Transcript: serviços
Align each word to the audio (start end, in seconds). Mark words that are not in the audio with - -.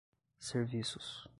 serviços 0.39 1.29